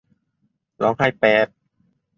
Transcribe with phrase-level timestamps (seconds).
[0.81, 1.47] ร้องไห้แปบ